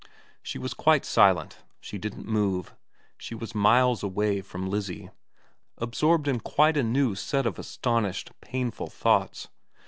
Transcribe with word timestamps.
She 0.41 0.57
was 0.57 0.73
quite 0.73 1.05
silent. 1.05 1.59
She 1.79 1.99
didn't 1.99 2.25
move. 2.27 2.73
She 3.19 3.35
was 3.35 3.53
miles 3.53 4.01
away 4.01 4.41
from 4.41 4.67
Lizzie, 4.67 5.11
absorbed 5.77 6.27
in 6.27 6.39
quite 6.39 6.75
a 6.75 6.81
new 6.81 7.13
set 7.13 7.45
of 7.45 7.59
astonished, 7.59 8.31
painful 8.41 8.87
thoughts. 8.89 9.49